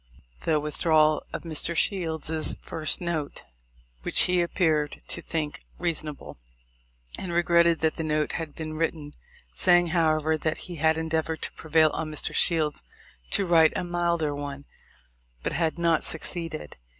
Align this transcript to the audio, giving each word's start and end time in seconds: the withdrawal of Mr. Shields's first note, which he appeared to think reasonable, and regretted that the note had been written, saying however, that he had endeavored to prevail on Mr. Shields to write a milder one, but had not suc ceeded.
the 0.45 0.59
withdrawal 0.59 1.21
of 1.31 1.43
Mr. 1.43 1.75
Shields's 1.75 2.55
first 2.63 3.01
note, 3.01 3.43
which 4.01 4.21
he 4.21 4.41
appeared 4.41 5.03
to 5.09 5.21
think 5.21 5.61
reasonable, 5.77 6.39
and 7.19 7.31
regretted 7.31 7.81
that 7.81 7.97
the 7.97 8.03
note 8.03 8.31
had 8.31 8.55
been 8.55 8.73
written, 8.73 9.13
saying 9.51 9.89
however, 9.89 10.39
that 10.39 10.57
he 10.57 10.77
had 10.77 10.97
endeavored 10.97 11.43
to 11.43 11.51
prevail 11.51 11.91
on 11.93 12.09
Mr. 12.09 12.33
Shields 12.33 12.81
to 13.29 13.45
write 13.45 13.77
a 13.77 13.83
milder 13.83 14.33
one, 14.33 14.65
but 15.43 15.53
had 15.53 15.77
not 15.77 16.03
suc 16.03 16.21
ceeded. 16.21 16.73